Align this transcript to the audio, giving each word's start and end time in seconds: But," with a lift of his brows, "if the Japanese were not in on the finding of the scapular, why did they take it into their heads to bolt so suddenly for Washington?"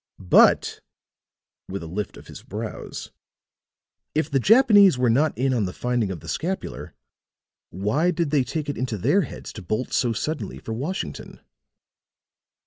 But," 0.17 0.81
with 1.69 1.83
a 1.83 1.85
lift 1.85 2.17
of 2.17 2.25
his 2.25 2.41
brows, 2.41 3.11
"if 4.15 4.31
the 4.31 4.39
Japanese 4.39 4.97
were 4.97 5.11
not 5.11 5.37
in 5.37 5.53
on 5.53 5.65
the 5.65 5.73
finding 5.73 6.09
of 6.09 6.21
the 6.21 6.27
scapular, 6.27 6.95
why 7.69 8.09
did 8.09 8.31
they 8.31 8.43
take 8.43 8.67
it 8.67 8.79
into 8.79 8.97
their 8.97 9.21
heads 9.21 9.53
to 9.53 9.61
bolt 9.61 9.93
so 9.93 10.11
suddenly 10.11 10.57
for 10.57 10.73
Washington?" 10.73 11.39